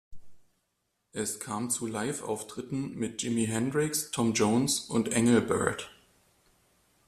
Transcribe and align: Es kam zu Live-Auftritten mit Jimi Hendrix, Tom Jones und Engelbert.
Es 1.13 1.39
kam 1.39 1.69
zu 1.69 1.85
Live-Auftritten 1.85 2.95
mit 2.95 3.21
Jimi 3.21 3.45
Hendrix, 3.45 4.09
Tom 4.09 4.33
Jones 4.33 4.79
und 4.79 5.13
Engelbert. 5.13 5.91